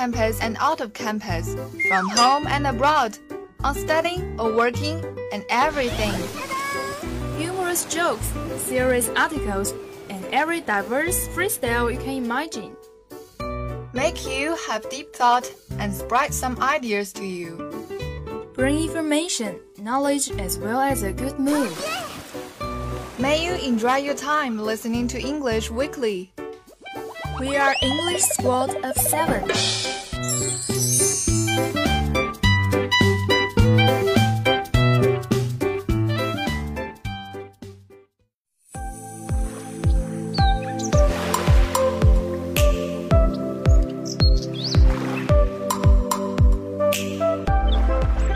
[0.00, 1.54] campus and out of campus,
[1.86, 3.18] from home and abroad,
[3.62, 4.96] on studying or working,
[5.30, 6.14] and everything.
[7.36, 9.74] Humorous jokes, serious articles,
[10.08, 12.74] and every diverse freestyle you can imagine.
[13.92, 17.50] Make you have deep thought and spread some ideas to you.
[18.54, 21.76] Bring information, knowledge, as well as a good mood.
[23.18, 26.32] May you enjoy your time listening to English Weekly.
[27.40, 29.48] We are English Squad of Seven.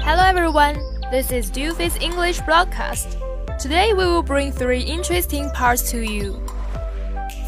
[0.00, 0.80] Hello everyone,
[1.10, 3.18] this is Doofy's English broadcast.
[3.60, 6.40] Today we will bring three interesting parts to you.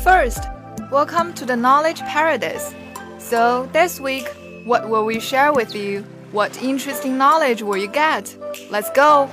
[0.04, 0.40] First,
[0.90, 2.72] welcome to the Knowledge Paradise.
[3.18, 4.28] So, this week,
[4.64, 6.02] what will we share with you?
[6.30, 8.36] What interesting knowledge will you get?
[8.70, 9.28] Let's go!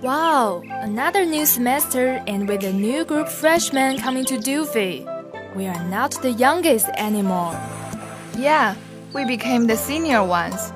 [0.00, 5.04] Wow, another new semester and with a new group freshmen coming to Doofy.
[5.54, 7.52] We are not the youngest anymore.
[8.38, 8.76] Yeah,
[9.12, 10.72] we became the senior ones.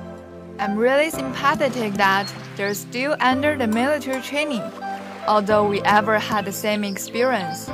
[0.59, 4.61] I'm really sympathetic that they're still under the military training,
[5.27, 7.67] although we ever had the same experience.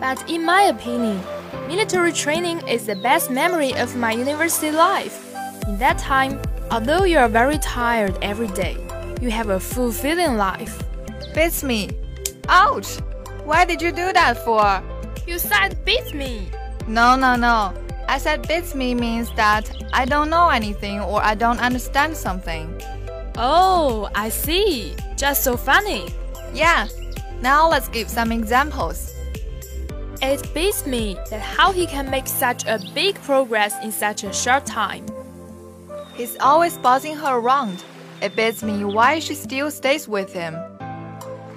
[0.00, 1.20] But in my opinion,
[1.66, 5.34] military training is the best memory of my university life.
[5.66, 8.76] In that time, although you are very tired every day,
[9.20, 10.82] you have a fulfilling life.
[11.34, 11.90] Beats me.
[12.48, 12.98] Ouch!
[13.44, 14.82] Why did you do that for?
[15.26, 16.48] You said beat me.
[16.86, 17.74] No, no, no.
[18.08, 22.80] I said beats me means that I don't know anything or I don't understand something.
[23.36, 24.96] Oh, I see.
[25.16, 26.08] Just so funny.
[26.54, 26.88] Yeah.
[27.40, 29.14] Now let's give some examples.
[30.20, 34.32] It beats me that how he can make such a big progress in such a
[34.32, 35.06] short time.
[36.14, 37.84] He's always bossing her around.
[38.20, 40.56] It beats me why she still stays with him.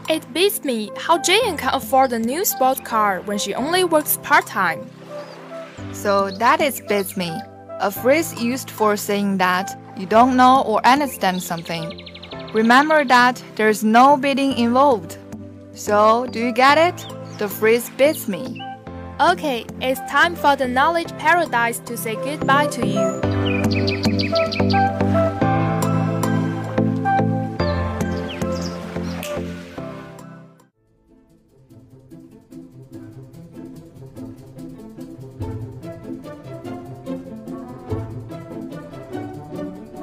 [0.08, 4.20] It beats me how Jayan can afford a new sport car when she only works
[4.22, 4.88] part time.
[5.92, 7.36] So that is beats me,
[7.80, 12.08] a phrase used for saying that you don't know or understand something.
[12.54, 15.18] Remember that there's no bidding involved.
[15.74, 17.21] So, do you get it?
[17.42, 18.62] The phrase beats me.
[19.20, 23.20] Okay, it's time for the knowledge paradise to say goodbye to you.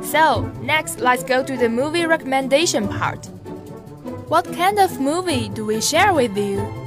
[0.03, 3.27] So, next let's go to the movie recommendation part.
[4.27, 6.78] What kind of movie do we share with you?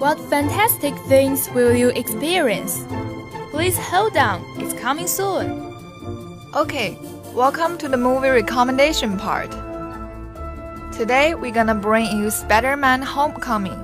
[0.00, 2.86] What fantastic things will you experience?
[3.50, 5.76] Please hold on, it's coming soon.
[6.54, 6.96] Okay,
[7.34, 9.50] welcome to the movie recommendation part.
[10.90, 13.76] Today we're gonna bring you Spider-Man Homecoming.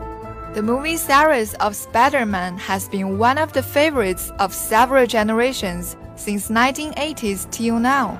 [0.55, 6.49] The movie series of Spider-Man has been one of the favorites of several generations since
[6.49, 8.19] 1980s till now.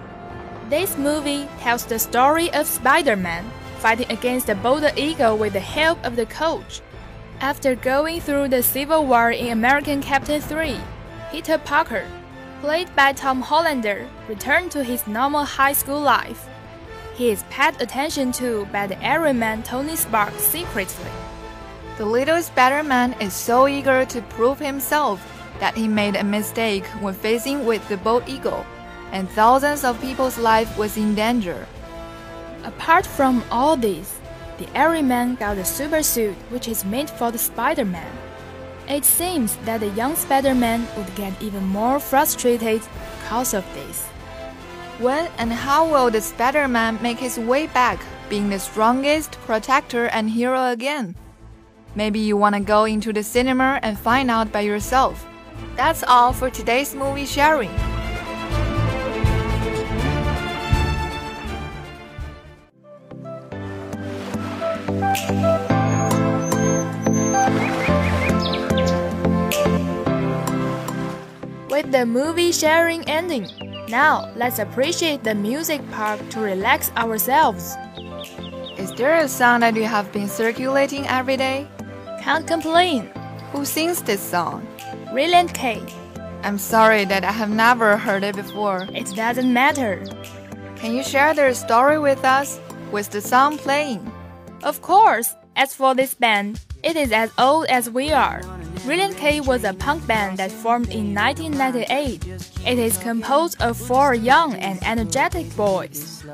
[0.69, 6.05] This movie tells the story of Spider-Man fighting against the Boulder Eagle with the help
[6.05, 6.83] of the coach.
[7.41, 10.79] After going through the Civil War in American Captain 3,
[11.31, 12.07] Peter Parker,
[12.63, 16.49] played by Tom Hollander, returned to his normal high school life.
[17.15, 21.11] He is paid attention to by the Iron Man Tony Stark secretly.
[21.99, 25.21] The little Spider-Man is so eager to prove himself
[25.61, 28.65] that he made a mistake when facing with the Bold Eagle,
[29.13, 31.67] and thousands of people's life was in danger.
[32.65, 34.19] Apart from all this,
[34.59, 38.13] the Everyman got a super suit which is made for the Spider-Man.
[38.89, 42.83] It seems that the young Spider-Man would get even more frustrated
[43.21, 44.07] because of this.
[44.99, 50.31] When and how will the Spider-Man make his way back, being the strongest protector and
[50.31, 51.17] hero again?
[51.95, 55.27] Maybe you want to go into the cinema and find out by yourself.
[55.77, 57.75] That's all for today's movie sharing.
[71.71, 73.49] With the movie sharing ending,
[73.89, 77.77] now let's appreciate the music part to relax ourselves.
[78.77, 81.67] Is there a song that you have been circulating every day?
[82.23, 83.11] Can't complain.
[83.53, 84.67] Who sings this song?
[85.13, 85.83] Relient K.
[86.43, 88.87] I'm sorry that I have never heard it before.
[88.93, 90.05] It doesn't matter.
[90.77, 92.61] Can you share their story with us?
[92.91, 94.13] With the song playing?
[94.67, 98.41] Of course, as for this band, it is as old as we are.
[98.85, 102.27] Relient K was a punk band that formed in 1998.
[102.67, 106.25] It is composed of four young and energetic boys.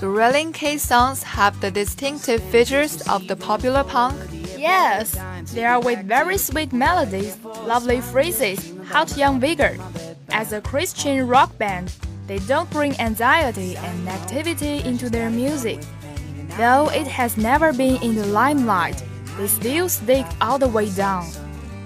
[0.00, 4.16] The Relient K songs have the distinctive features of the popular punk.
[4.56, 5.12] Yes,
[5.52, 9.76] they are with very sweet melodies, lovely phrases, hot young vigor.
[10.30, 11.92] As a Christian rock band,
[12.26, 15.80] they don't bring anxiety and negativity into their music.
[16.56, 19.02] Though it has never been in the limelight,
[19.38, 21.26] they still stick all the way down.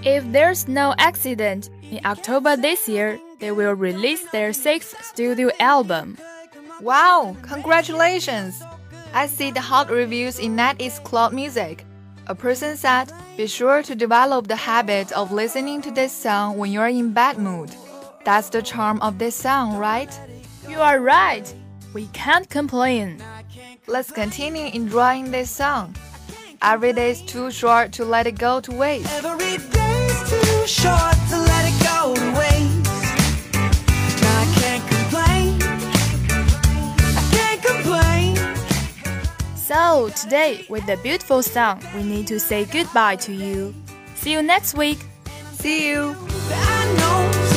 [0.03, 6.17] If there's no accident, in October this year, they will release their sixth studio album.
[6.81, 8.61] Wow, congratulations!
[9.13, 11.85] I see the hot reviews in NetEase Cloud Music.
[12.27, 16.73] A person said, be sure to develop the habit of listening to this song when
[16.73, 17.73] you're in bad mood.
[18.25, 20.11] That's the charm of this song, right?
[20.67, 21.51] You are right.
[21.93, 23.23] We can't complain.
[23.89, 25.95] Let's continue enjoying this song.
[26.61, 29.09] Every day is too short to let it go to waste.
[29.23, 32.89] Every day's too short to let it go to waste.
[34.25, 35.61] I can't complain.
[37.15, 39.55] I can't complain.
[39.55, 43.73] So, today, with the beautiful song, we need to say goodbye to you.
[44.15, 44.99] See you next week.
[45.53, 46.13] See you!
[46.51, 47.56] I know